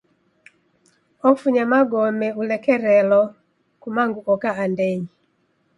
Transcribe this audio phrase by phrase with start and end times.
[1.29, 3.21] Ofunya magome ulekerelo
[3.81, 5.09] kumangu oka andenyi.